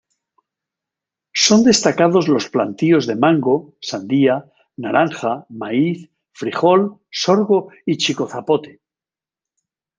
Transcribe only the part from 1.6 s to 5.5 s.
destacados los plantíos de mango, sandía, naranja,